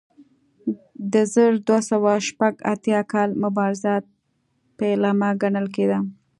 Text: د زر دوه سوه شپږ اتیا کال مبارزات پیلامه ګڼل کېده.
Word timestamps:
د 1.13 1.15
زر 1.33 1.53
دوه 1.67 1.81
سوه 1.89 2.13
شپږ 2.27 2.53
اتیا 2.73 2.99
کال 3.11 3.29
مبارزات 3.43 4.03
پیلامه 4.77 5.29
ګڼل 5.41 5.67
کېده. 5.75 5.99